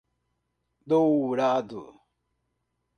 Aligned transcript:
Dourado 0.87 1.93